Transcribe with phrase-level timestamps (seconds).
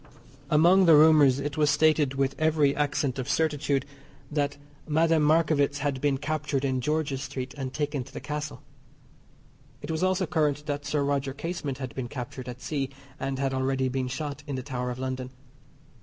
[0.49, 3.85] Among the rumours it was stated with every accent of certitude
[4.31, 8.63] that Madame Markievicz had been captured in George's Street, and taken to the Castle.
[9.83, 13.53] It was also current that Sir Roger Casement had been captured at sea and had
[13.53, 15.29] already been shot in the Tower of London.